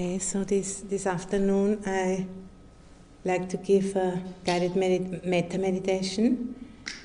[0.00, 2.28] Okay, so this, this afternoon I
[3.24, 6.54] like to give a guided metta meditation.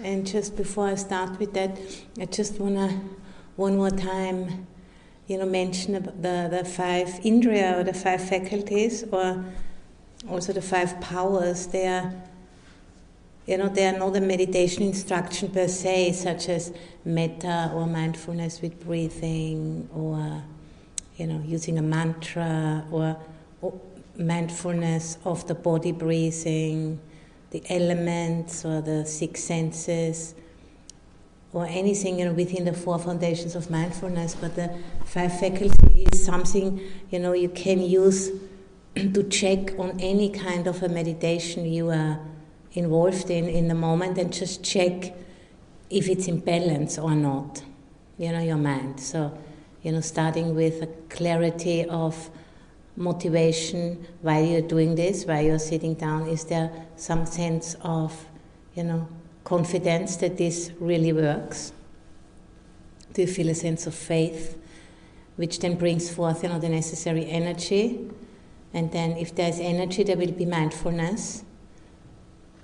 [0.03, 1.75] And just before I start with that,
[2.21, 2.95] I just want to
[3.55, 4.67] one more time,
[5.25, 9.43] you know, mention the, the five indriya or the five faculties or
[10.29, 11.65] also the five powers.
[11.65, 12.13] They are,
[13.47, 16.71] you know, they are not a meditation instruction per se, such as
[17.03, 20.43] metta or mindfulness with breathing or
[21.17, 23.17] you know, using a mantra or,
[23.61, 23.79] or
[24.17, 26.99] mindfulness of the body breathing,
[27.51, 30.35] the elements or the six senses,
[31.51, 34.35] or anything you know, within the four foundations of mindfulness.
[34.35, 34.75] But the
[35.05, 38.31] five faculty is something you know you can use
[38.95, 42.19] to check on any kind of a meditation you are
[42.73, 45.13] involved in in the moment, and just check
[45.89, 47.63] if it's in balance or not.
[48.17, 48.99] You know your mind.
[48.99, 49.37] So
[49.83, 52.29] you know, starting with a clarity of
[52.95, 56.27] motivation why you're doing this, why you're sitting down.
[56.27, 58.27] Is there some sense of,
[58.75, 59.07] you know,
[59.43, 61.73] confidence that this really works?
[63.13, 64.57] Do you feel a sense of faith,
[65.35, 68.09] which then brings forth, you know, the necessary energy?
[68.73, 71.43] And then, if there's energy, there will be mindfulness,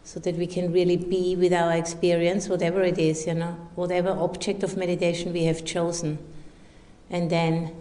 [0.04, 4.10] so that we can really be with our experience, whatever it is, you know, whatever
[4.10, 6.18] object of meditation we have chosen.
[7.10, 7.76] And then,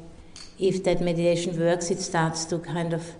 [0.59, 3.13] if that meditation works, it starts to kind of,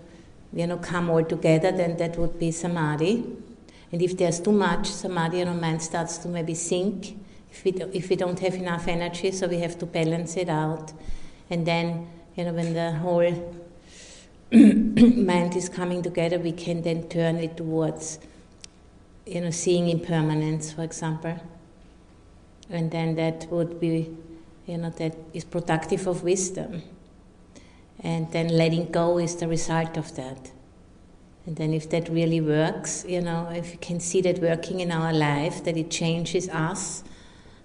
[0.51, 3.25] you know, come all together, then that would be samadhi.
[3.91, 7.17] And if there's too much samadhi, know, mind starts to maybe sink.
[7.51, 10.93] If we, if we don't have enough energy, so we have to balance it out.
[11.49, 13.55] And then, you know, when the whole
[14.51, 18.19] mind is coming together, we can then turn it towards,
[19.25, 21.39] you know, seeing impermanence, for example.
[22.69, 24.15] And then that would be
[24.69, 26.83] you know, that is productive of wisdom.
[28.01, 30.51] And then letting go is the result of that.
[31.45, 34.91] And then if that really works, you know, if you can see that working in
[34.91, 37.03] our life, that it changes us,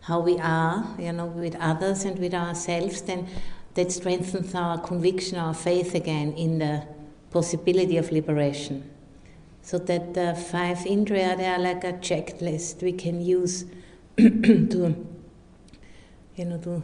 [0.00, 3.28] how we are, you know, with others and with ourselves, then
[3.74, 6.86] that strengthens our conviction, our faith again in the
[7.30, 8.90] possibility of liberation.
[9.60, 13.64] So that the five indriya, they are like a checklist we can use
[14.16, 15.06] to
[16.36, 16.82] you know, to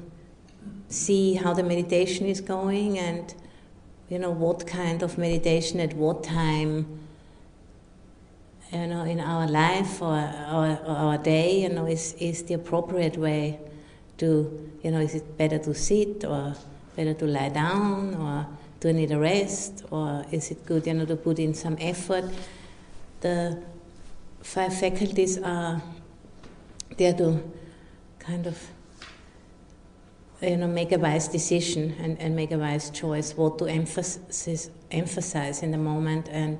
[0.88, 3.34] see how the meditation is going and,
[4.08, 7.00] you know, what kind of meditation at what time,
[8.72, 12.54] you know, in our life or our, or our day, you know, is, is the
[12.54, 13.58] appropriate way
[14.18, 16.54] to, you know, is it better to sit or
[16.96, 18.46] better to lie down or
[18.80, 21.76] do I need a rest or is it good, you know, to put in some
[21.80, 22.24] effort?
[23.20, 23.62] The
[24.42, 25.82] five faculties are
[26.96, 27.42] there to
[28.18, 28.58] kind of
[30.42, 34.70] you know, make a wise decision and, and make a wise choice, what to emphasize,
[34.90, 36.58] emphasize in the moment, and,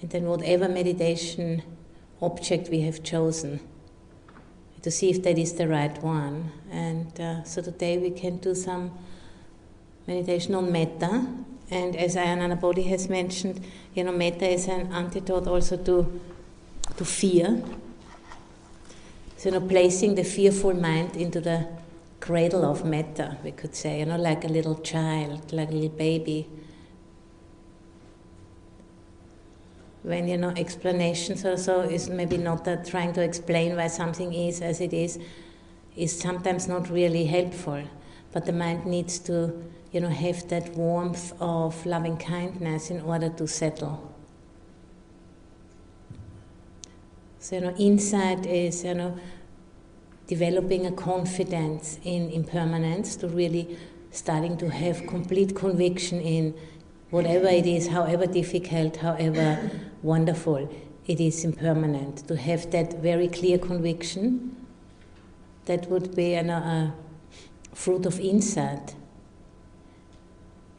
[0.00, 1.62] and then whatever meditation
[2.22, 3.60] object we have chosen,
[4.80, 6.50] to see if that is the right one.
[6.70, 8.90] And uh, so today we can do some
[10.06, 11.26] meditation on metta.
[11.70, 13.62] And as Ayya Anandabodhi has mentioned,
[13.94, 16.20] you know, metta is an antidote also to,
[16.96, 17.62] to fear.
[19.36, 21.66] So, you know, placing the fearful mind into the
[22.22, 25.98] cradle of metta, we could say, you know, like a little child, like a little
[25.98, 26.48] baby.
[30.04, 34.32] When you know explanations or so is maybe not that trying to explain why something
[34.32, 35.18] is as it is,
[35.96, 37.82] is sometimes not really helpful.
[38.32, 43.30] But the mind needs to, you know, have that warmth of loving kindness in order
[43.30, 44.14] to settle.
[47.40, 49.18] So you know, insight is you know
[50.32, 53.76] developing a confidence in impermanence, to really
[54.12, 56.54] starting to have complete conviction in
[57.10, 59.70] whatever it is, however difficult, however
[60.02, 60.62] wonderful,
[61.06, 62.26] it is impermanent.
[62.28, 64.56] To have that very clear conviction,
[65.66, 66.92] that would be an, uh,
[67.72, 68.94] a fruit of insight.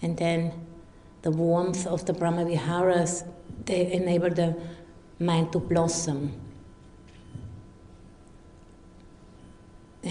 [0.02, 0.52] And then
[1.22, 3.24] the warmth of the Brahmaviharas,
[3.66, 4.56] they enable the
[5.20, 6.43] mind to blossom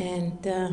[0.02, 0.72] And uh,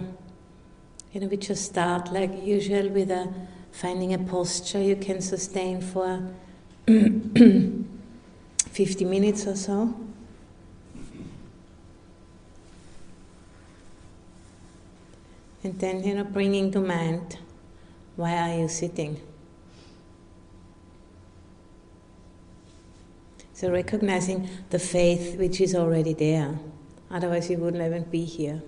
[1.14, 3.32] you know, we just start like usual with a
[3.72, 6.34] finding a posture you can sustain for
[6.88, 7.86] 50
[9.06, 9.94] minutes or so.
[15.64, 17.38] And then, you know, bringing to mind,
[18.16, 19.22] why are you sitting?
[23.54, 26.58] So recognizing the faith which is already there.
[27.12, 28.64] Otherwise, you wouldn't even be here.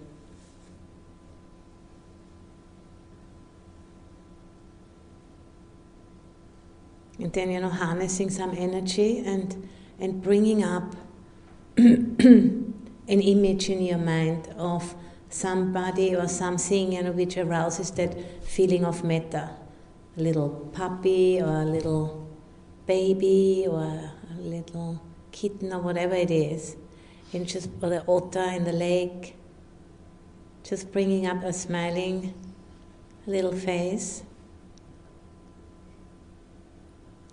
[7.21, 9.69] And then, you know, harnessing some energy and,
[9.99, 10.95] and bringing up
[11.77, 12.73] an
[13.07, 14.95] image in your mind of
[15.29, 19.51] somebody or something, you know, which arouses that feeling of metta.
[20.17, 22.27] A little puppy or a little
[22.87, 25.01] baby or a little
[25.31, 26.75] kitten or whatever it is.
[27.33, 29.35] And just, or the otter in the lake.
[30.63, 32.33] Just bringing up a smiling
[33.27, 34.23] little face.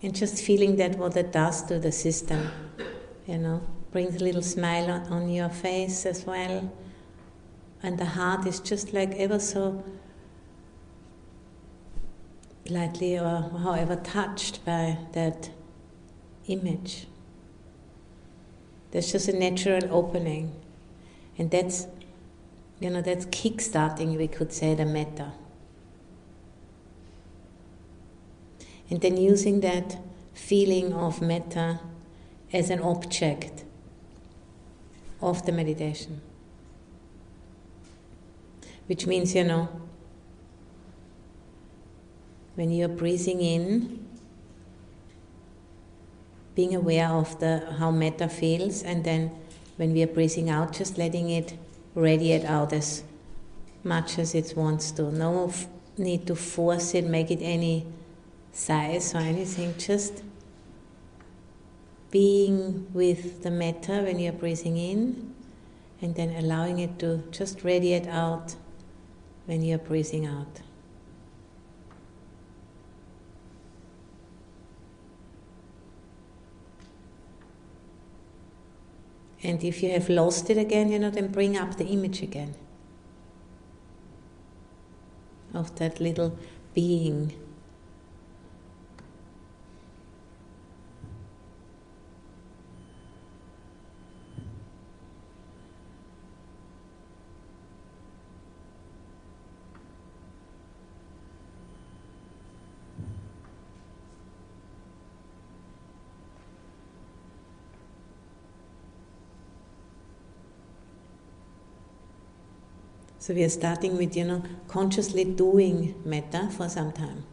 [0.03, 2.51] And just feeling that what it does to the system,
[3.27, 3.61] you know,
[3.91, 6.73] brings a little smile on, on your face as well.
[7.83, 9.83] And the heart is just like ever so
[12.69, 15.51] lightly or however touched by that
[16.47, 17.07] image.
[18.91, 20.53] There's just a natural opening.
[21.37, 21.87] And that's,
[22.81, 25.33] you know, that's kick-starting, we could say, the metta.
[28.91, 29.99] And then using that
[30.35, 31.81] feeling of metta
[32.53, 33.65] as an object
[35.21, 36.21] of the meditation.
[38.87, 39.69] Which means, you know,
[42.55, 44.07] when you're breathing in,
[46.55, 49.31] being aware of the how metta feels, and then
[49.77, 51.57] when we are breathing out, just letting it
[51.95, 53.05] radiate out as
[53.85, 55.13] much as it wants to.
[55.13, 57.87] No f- need to force it, make it any
[58.59, 60.23] size or anything, just
[62.11, 65.35] being with the metta when you're breathing in
[66.03, 68.57] and then allowing it to just radiate out
[69.47, 70.61] when you're breathing out.
[79.43, 82.55] And if you have lost it again, you know, then bring up the image again
[85.55, 86.37] of that little
[86.75, 87.33] being
[113.29, 117.25] So we are starting with, you know, consciously doing metta for some time.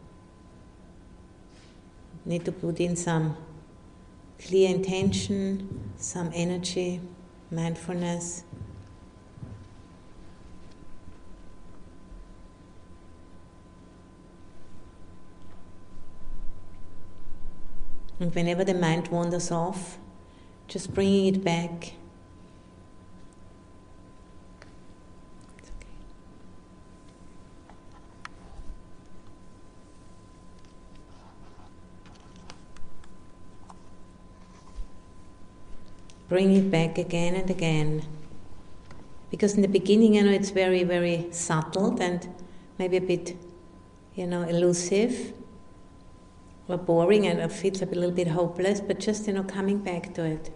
[2.26, 3.34] Need to put in some
[4.38, 7.00] clear intention, some energy,
[7.50, 8.44] mindfulness.
[18.20, 19.96] And whenever the mind wanders off,
[20.68, 21.94] just bringing it back
[36.36, 38.02] bring it back again and again.
[39.30, 42.28] Because in the beginning, you know, it's very, very subtle and
[42.78, 43.34] maybe a bit,
[44.14, 45.32] you know, elusive
[46.68, 50.12] or boring and it feels a little bit hopeless, but just, you know, coming back
[50.12, 50.50] to it.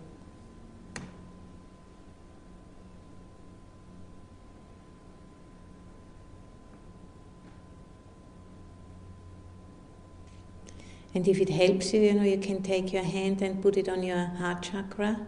[11.15, 13.89] And if it helps you, you know, you can take your hand and put it
[13.89, 15.27] on your heart chakra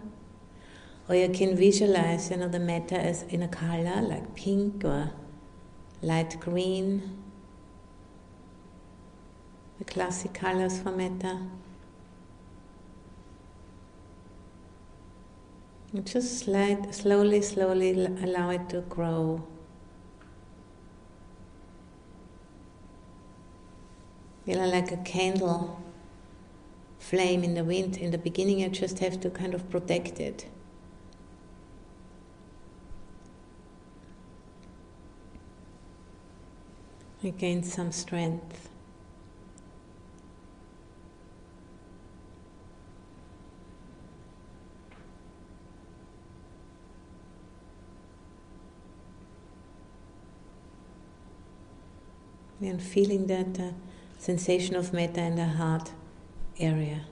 [1.13, 5.13] or you can visualize, you know, the metta as in a color like pink or
[6.01, 7.19] light green,
[9.79, 11.39] the classic colors for metta
[15.93, 19.45] And just slide, slowly, slowly allow it to grow.
[24.47, 25.79] You know, like a candle
[26.99, 27.99] flame in the wind.
[27.99, 30.47] In the beginning, you just have to kind of protect it.
[37.31, 38.69] Gain some strength.
[52.61, 53.73] And feeling that uh,
[54.19, 55.91] sensation of metta in the heart
[56.61, 57.07] area.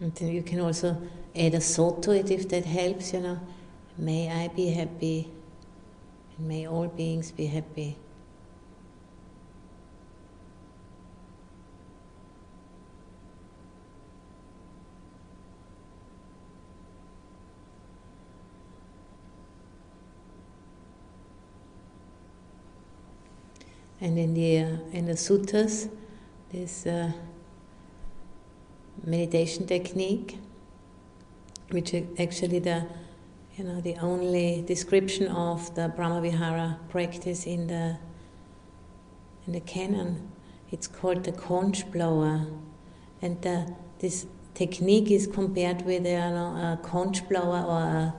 [0.00, 0.96] And then you can also
[1.36, 3.38] add a thought to it if that helps, you know.
[3.98, 5.30] May I be happy,
[6.38, 7.98] and may all beings be happy.
[24.00, 25.90] And in the uh, in the suttas,
[26.50, 27.12] this uh,
[29.04, 30.38] meditation technique,
[31.70, 32.86] which is actually the
[33.56, 37.96] you know the only description of the Brahmavihara practice in the
[39.46, 40.30] in the canon.
[40.70, 42.46] It's called the conch blower,
[43.20, 48.14] and the, this technique is compared with you know, a conch blower or a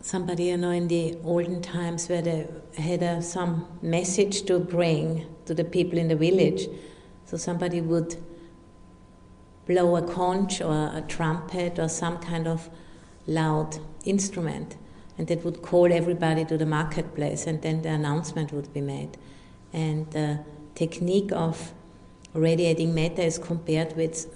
[0.00, 2.46] somebody you know in the olden times where they
[2.78, 6.68] had a, some message to bring to the people in the village
[7.24, 8.16] so somebody would
[9.66, 12.68] blow a conch or a trumpet or some kind of
[13.26, 14.76] loud instrument
[15.18, 19.16] and that would call everybody to the marketplace and then the announcement would be made
[19.72, 20.38] and the
[20.74, 21.72] technique of
[22.34, 24.26] radiating metta is compared with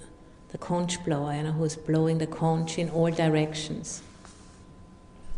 [0.49, 4.01] the conch blower you know who's blowing the conch in all directions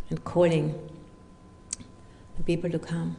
[0.10, 0.80] and calling
[2.38, 3.16] the people to come.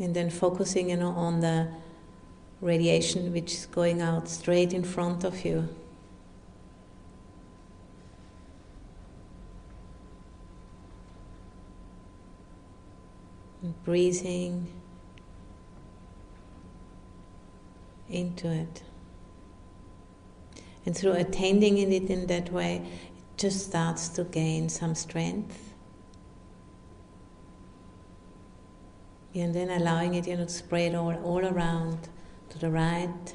[0.00, 1.68] And then focusing you know, on the
[2.60, 5.68] radiation which is going out straight in front of you.
[13.62, 14.68] And breathing
[18.08, 18.82] into it.
[20.86, 25.74] And through attending in it in that way, it just starts to gain some strength.
[29.34, 32.08] And then allowing it, you know, to spread all, all around
[32.50, 33.34] to the right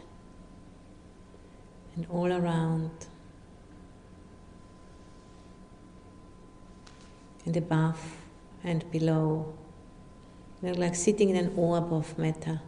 [1.96, 2.92] and all around
[7.46, 8.18] and above
[8.64, 9.54] and below.
[10.62, 12.62] You know, like sitting in an orb of metta.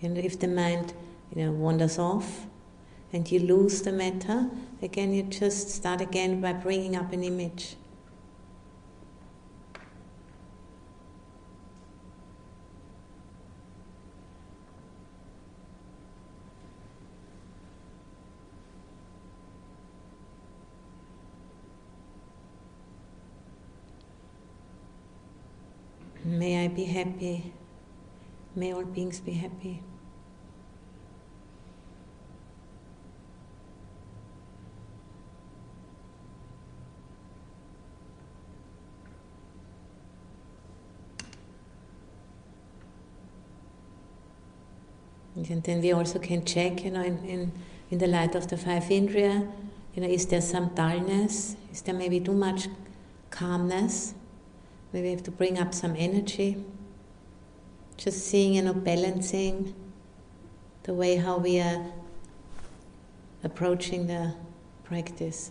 [0.00, 0.92] And if the mind,
[1.34, 2.46] you know, wanders off
[3.14, 4.50] and you lose the metta,
[4.82, 7.76] again you just start again by bringing up an image.
[26.24, 27.52] May I be happy.
[28.56, 29.82] May all beings be happy.
[45.50, 47.52] And then we also can check, you know, in, in,
[47.90, 49.50] in the light of the five indriya,
[49.94, 51.56] you know, is there some dullness?
[51.70, 52.68] Is there maybe too much
[53.30, 54.14] calmness?
[54.92, 56.64] Maybe we have to bring up some energy.
[57.96, 59.74] Just seeing, you know, balancing
[60.84, 61.84] the way how we are
[63.42, 64.34] approaching the
[64.84, 65.50] practice.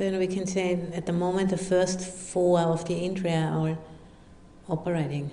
[0.00, 3.76] So we can say at the moment the first four of the indriya are
[4.66, 5.30] operating.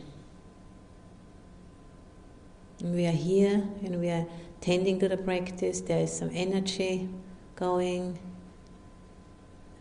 [2.82, 4.26] We are here and we are
[4.60, 5.80] tending to the practice.
[5.80, 7.08] There is some energy
[7.56, 8.20] going,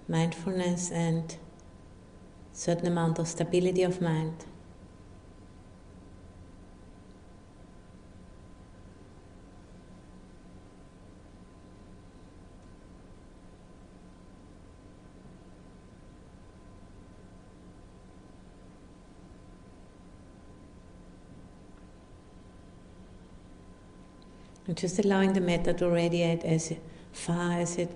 [0.06, 1.36] mindfulness, and
[2.52, 4.44] certain amount of stability of mind.
[24.76, 26.72] Just allowing the metta to radiate as
[27.12, 27.90] far as it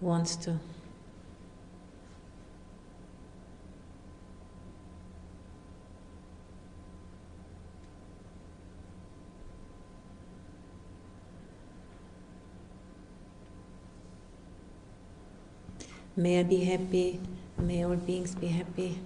[0.00, 0.58] wants to.
[16.16, 17.20] May I be happy.
[17.58, 19.00] May all beings be happy.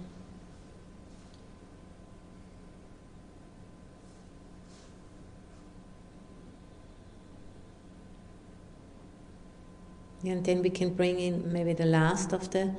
[10.25, 12.73] And then we can bring in maybe the last of the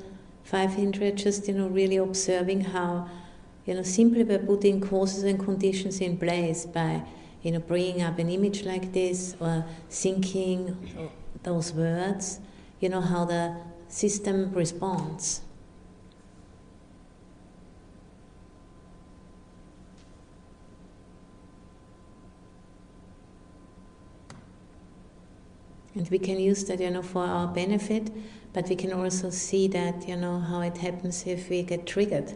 [0.45, 3.09] five indriya, just you know, really observing how,
[3.67, 7.03] you know, simply by putting causes and conditions in place, by
[7.43, 10.77] you know, bringing up an image like this or thinking
[11.43, 12.41] those words,
[12.81, 13.57] you know, how the
[13.89, 15.41] system responds.
[26.01, 28.11] And we can use that, you know, for our benefit,
[28.55, 32.33] but we can also see that, you know, how it happens if we get triggered.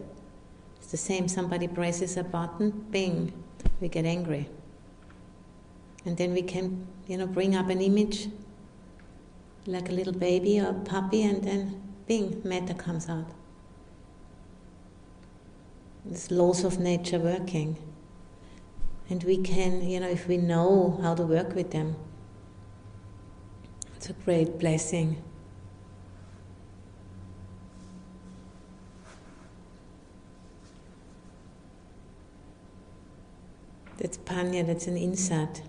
[0.77, 3.33] It's the same, somebody presses a button, bing,
[3.81, 4.47] we get angry.
[6.05, 8.27] And then we can, you know, bring up an image
[9.65, 13.31] like a little baby or puppy, and then bing, metta comes out.
[16.05, 17.77] This laws of nature working.
[19.09, 21.95] And we can, you know, if we know how to work with them,
[24.05, 25.19] it's a great blessing.
[33.97, 35.63] That's panya, that's an insight.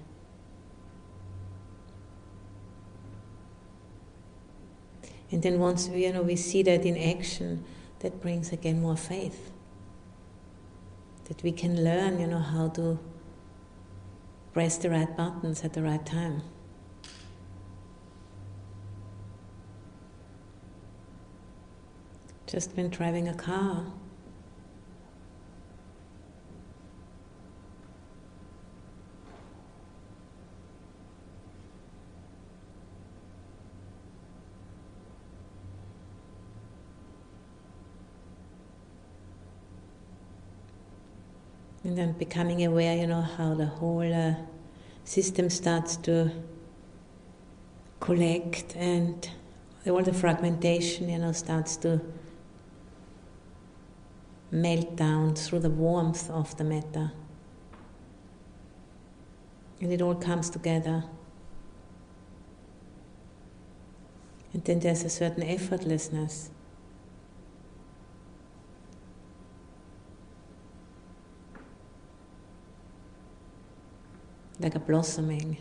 [5.30, 7.64] And then once we, you know, we see that in action,
[8.00, 9.50] that brings again more faith.
[11.24, 12.98] That we can learn, you know, how to
[14.52, 16.42] press the right buttons at the right time.
[22.46, 23.84] Just been driving a car,
[41.86, 44.34] And then becoming aware, you know, how the whole uh,
[45.04, 46.32] system starts to
[48.00, 49.30] collect and
[49.86, 52.00] all the fragmentation, you know, starts to
[54.50, 57.12] melt down through the warmth of the metta.
[59.80, 61.04] And it all comes together.
[64.52, 66.50] And then there's a certain effortlessness.
[74.58, 75.58] like a blossoming.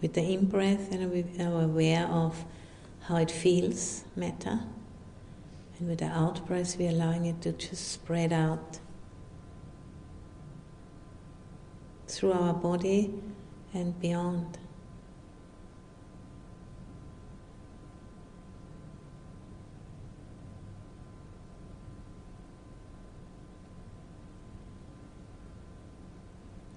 [0.00, 2.44] With the in breath, and we are aware of
[3.02, 4.60] how it feels, metta.
[5.78, 8.78] And with the out breath, we're allowing it to just spread out
[12.06, 13.14] through our body
[13.74, 14.58] and beyond.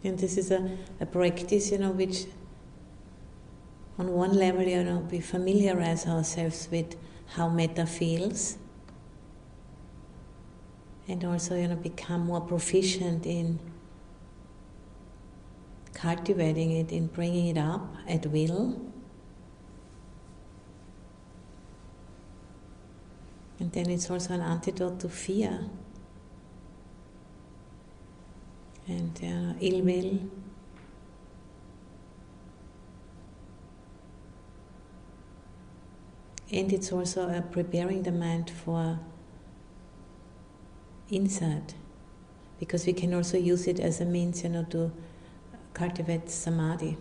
[0.03, 2.25] And this is a, a practice, you know, which
[4.01, 6.95] on one level, you know, we familiarize ourselves with
[7.35, 8.57] how metta feels,
[11.07, 13.59] and also, you know, become more proficient in
[15.93, 18.81] cultivating it, in bringing it up at will.
[23.59, 25.59] And then it's also an antidote to fear
[28.87, 30.40] and ill will.
[36.53, 38.99] And it's also uh, preparing the mind for
[41.09, 41.75] insight,
[42.59, 44.91] because we can also use it as a means, you know, to
[45.73, 46.97] cultivate samadhi.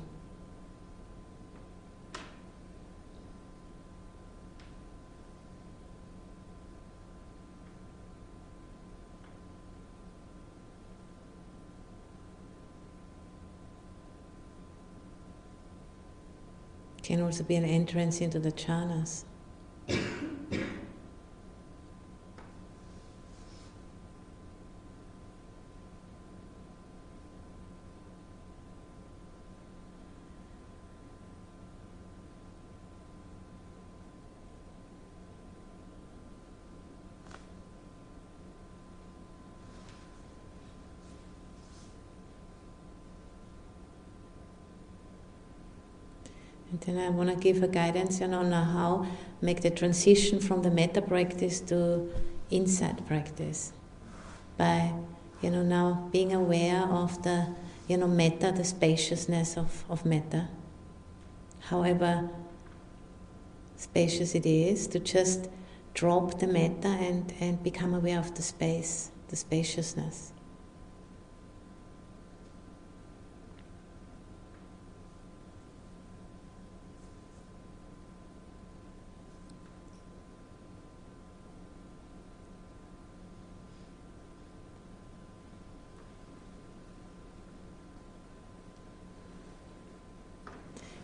[17.02, 19.24] Can also be an entrance into the jhanas.
[46.90, 49.06] And I want to give a guidance, you know, on how
[49.40, 52.10] make the transition from the metta practice to
[52.50, 53.72] insight practice
[54.58, 54.92] by,
[55.40, 57.46] you know, now being aware of the,
[57.86, 60.48] you know, metta, the spaciousness of, of metta.
[61.60, 62.28] However
[63.76, 65.48] spacious it is, to just
[65.94, 70.32] drop the metta and, and become aware of the space, the spaciousness.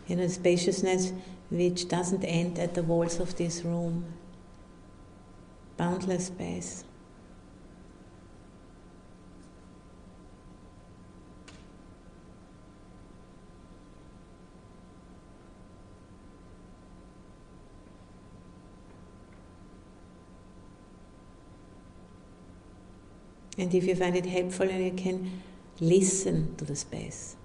[0.07, 1.13] You know, spaciousness
[1.51, 4.05] which doesn't end at the walls of this room.
[5.77, 6.85] Boundless space.
[23.59, 25.43] And if you find it helpful, you can
[25.81, 27.37] listen to the space.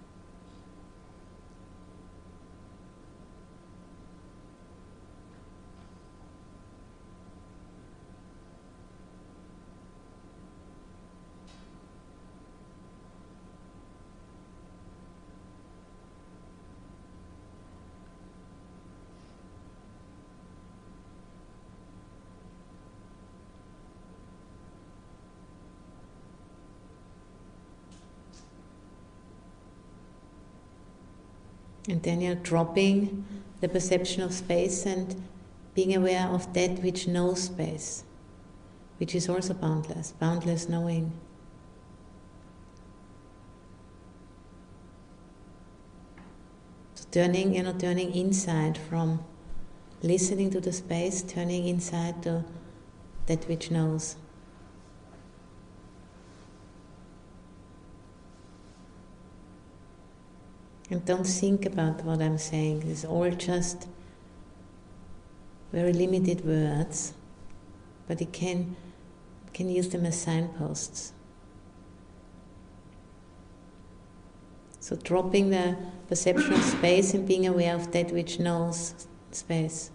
[31.89, 33.25] And then you're dropping
[33.59, 35.23] the perception of space and
[35.73, 38.03] being aware of that which knows space,
[38.97, 41.11] which is also boundless, boundless knowing.
[46.95, 49.23] So turning, you know, turning inside from
[50.03, 52.43] listening to the space, turning inside to
[53.27, 54.17] that which knows.
[60.91, 62.83] And don't think about what I'm saying.
[62.85, 63.87] It's all just
[65.71, 67.13] very limited words,
[68.09, 68.75] but you can,
[69.53, 71.13] can use them as signposts.
[74.81, 75.77] So dropping the
[76.09, 79.91] perception of space and being aware of that which knows space.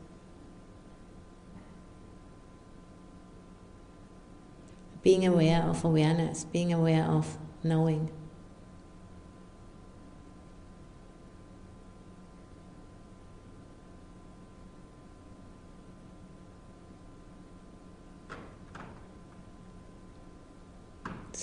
[5.02, 8.10] Being aware of awareness, being aware of knowing.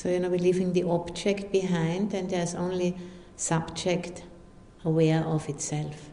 [0.03, 2.97] So, you know, we're leaving the object behind, and there's only
[3.37, 4.23] subject
[4.83, 6.09] aware of itself.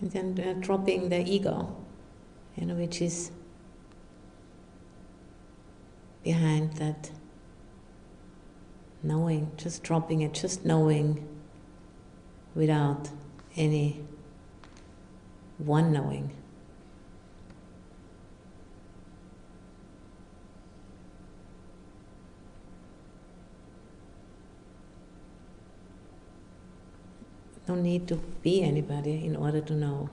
[0.00, 1.74] And then uh, dropping the ego,
[2.56, 3.30] you know, which is
[6.22, 7.10] behind that
[9.02, 11.28] knowing, just dropping it, just knowing
[12.54, 13.10] without
[13.56, 14.02] any
[15.58, 16.32] one knowing.
[27.66, 30.10] No need to be anybody in order to know.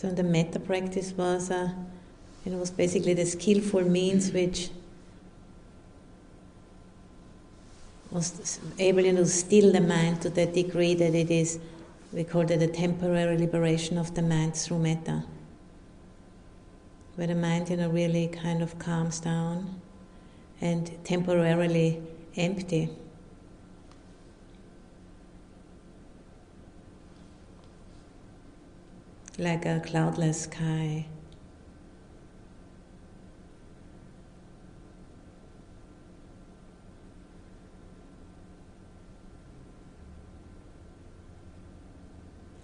[0.00, 1.68] So the metta practice was, uh,
[2.46, 4.70] it was basically the skillful means which
[8.10, 11.58] was able to still the mind to that degree that it is,
[12.14, 15.22] we call it a temporary liberation of the mind through metta.
[17.16, 19.82] Where the mind you know, really kind of calms down
[20.62, 22.00] and temporarily
[22.38, 22.88] empty.
[29.40, 31.06] Like a cloudless sky.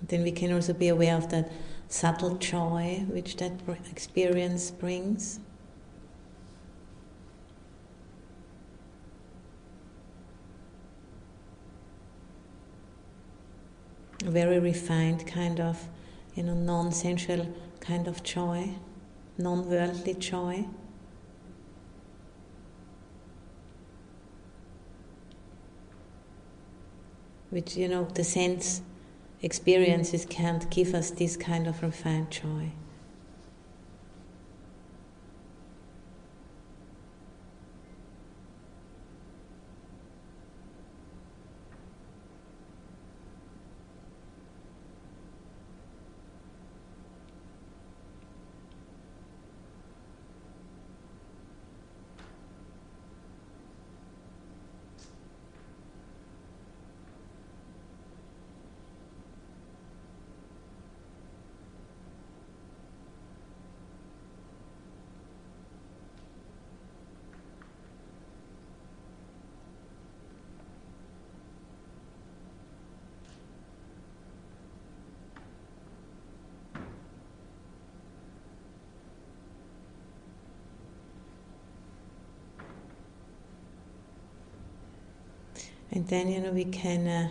[0.07, 1.51] Then we can also be aware of that
[1.89, 3.53] subtle joy which that
[3.91, 5.41] experience brings.
[14.25, 15.89] A very refined kind of
[16.37, 17.49] you know, non-sensual
[17.81, 18.69] kind of joy,
[19.39, 20.67] non-worldly joy.
[27.51, 28.83] Which, you know, the sense
[29.41, 32.73] experiences can't give us this kind of refined joy.
[85.97, 87.29] And then, you know, we can uh,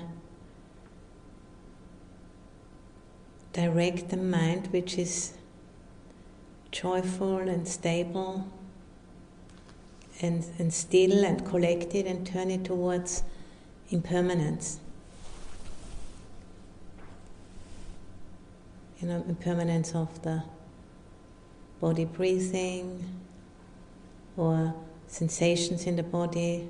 [3.54, 5.36] direct the mind, which is
[6.72, 8.50] joyful and stable
[10.20, 13.22] and, and still and collected, and turn it towards
[13.92, 14.80] impermanence.
[19.00, 20.42] You know, impermanence of the
[21.80, 23.06] body breathing
[24.36, 24.74] or
[25.06, 26.68] sensations in the body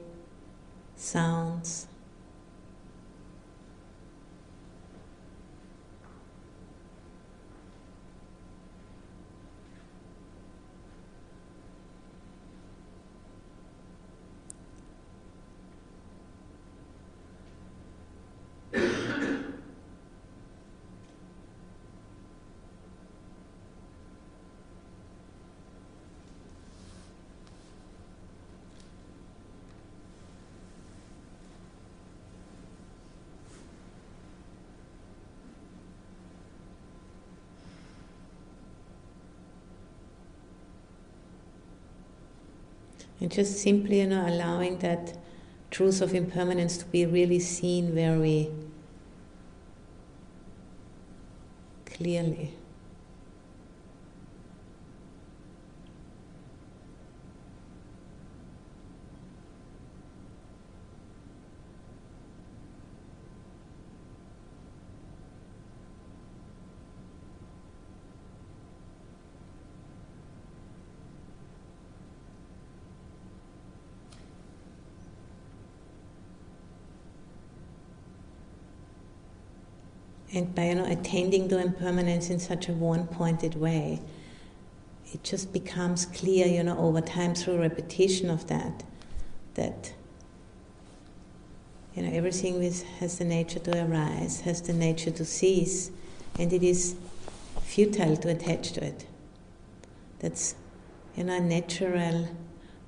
[0.95, 1.87] sounds.
[43.25, 45.17] And just simply, you know, allowing that
[45.71, 48.51] truth of impermanence to be really seen very
[51.87, 52.53] clearly.
[80.35, 84.01] And by you know, attending to impermanence in such a one pointed way,
[85.13, 88.83] it just becomes clear, you know, over time through repetition of that,
[89.53, 89.93] that
[91.95, 92.61] you know, everything
[92.99, 95.89] has the nature to arise, has the nature to cease,
[96.37, 96.97] and it is
[97.61, 99.07] futile to attach to it.
[100.19, 100.55] That's
[101.15, 102.27] you know a natural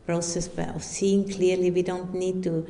[0.06, 1.72] process of seeing clearly.
[1.72, 2.68] We don't need to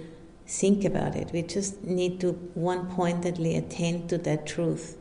[0.48, 1.32] think about it.
[1.34, 4.98] We just need to one pointedly attend to that truth,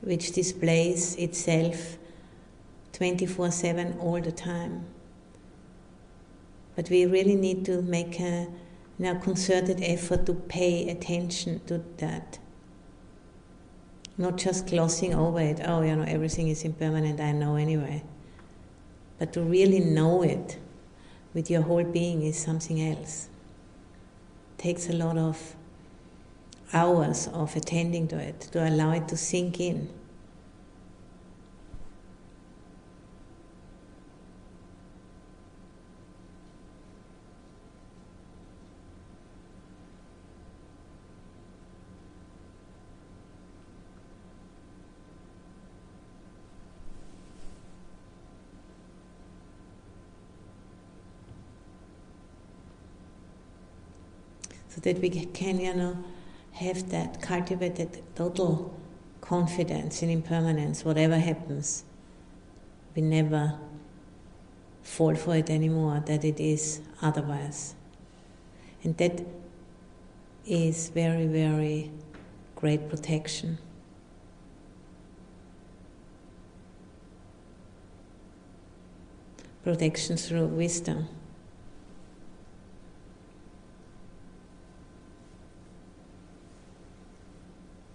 [0.00, 1.96] which displays itself
[2.92, 4.84] 24 7 all the time.
[6.74, 8.48] But we really need to make a
[8.98, 12.38] you concerted effort to pay attention to that.
[14.18, 18.02] Not just glossing over it, oh, you know, everything is impermanent, I know anyway.
[19.18, 20.58] But to really know it
[21.32, 23.30] with your whole being is something else
[24.60, 25.56] takes a lot of
[26.74, 29.88] hours of attending to it to allow it to sink in.
[54.70, 55.96] so that we can, you know,
[56.50, 58.74] have that cultivated total
[59.20, 61.84] confidence in impermanence, whatever happens.
[62.96, 63.56] We never
[64.82, 67.76] fall for it anymore, that it is otherwise.
[68.82, 69.24] And that
[70.44, 71.92] is very, very
[72.56, 73.58] great protection.
[79.62, 81.06] Protection through wisdom.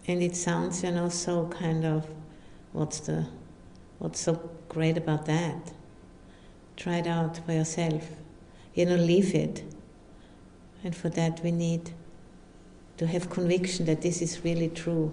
[0.07, 2.07] And it sounds, you know, so kind of
[2.73, 3.25] what's the
[3.99, 5.71] what's so great about that?
[6.75, 8.07] Try it out for yourself.
[8.73, 9.63] You know, leave it.
[10.83, 11.91] And for that we need
[12.97, 15.11] to have conviction that this is really true.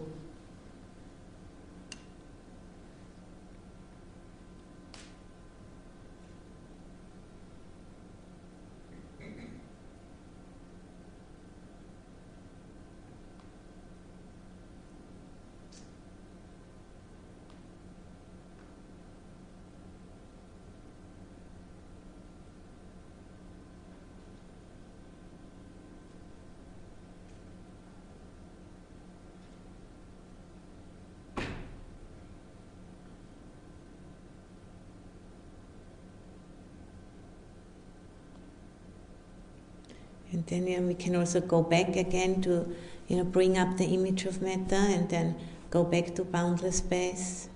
[40.52, 42.74] And then we can also go back again to,
[43.08, 45.34] you know, bring up the image of metta and then
[45.70, 47.48] go back to boundless space,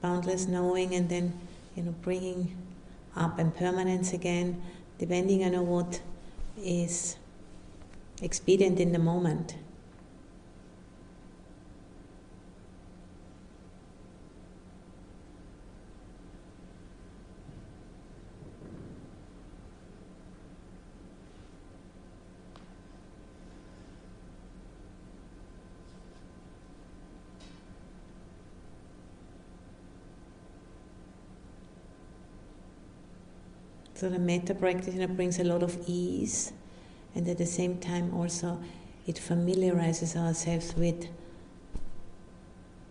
[0.00, 1.32] boundless knowing, and then,
[1.76, 2.56] you know, bringing
[3.14, 4.60] up impermanence again,
[4.98, 6.00] depending on what
[6.58, 7.16] is
[8.20, 9.54] expedient in the moment.
[34.02, 36.52] So the you know, brings a lot of ease,
[37.14, 38.60] and at the same time also
[39.06, 41.06] it familiarizes ourselves with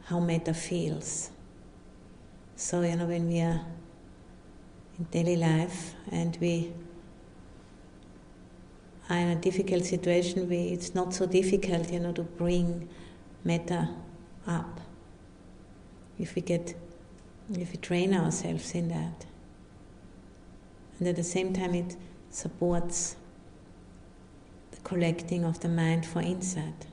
[0.06, 1.32] how metta feels.
[2.56, 3.60] So you know when we are
[4.98, 6.72] in daily life and we
[9.10, 12.88] are in a difficult situation, we, it's not so difficult, you know, to bring
[13.44, 13.90] metta
[14.48, 14.80] up.
[16.18, 16.74] If we get
[17.52, 19.26] if we train ourselves in that
[21.02, 21.96] and at the same time it
[22.30, 23.16] supports
[24.70, 26.86] the collecting of the mind for insight.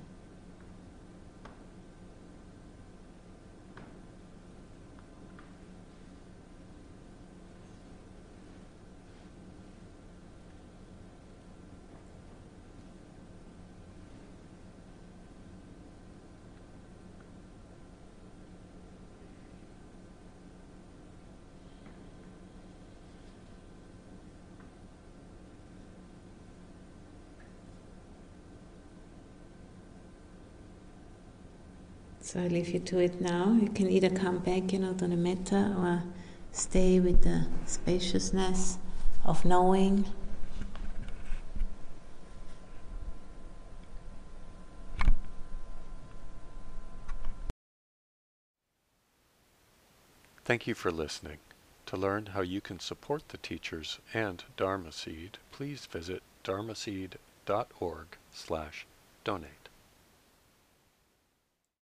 [32.29, 33.57] So I leave you to it now.
[33.59, 36.03] You can either come back, you know, to the metta or
[36.53, 38.77] stay with the spaciousness
[39.25, 40.05] of knowing.
[50.45, 51.39] Thank you for listening.
[51.87, 58.87] To learn how you can support the teachers and Dharma Seed, please visit dharmaseed.org slash
[59.25, 59.68] donate.